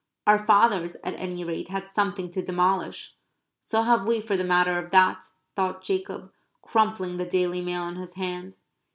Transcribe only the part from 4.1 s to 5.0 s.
for the matter of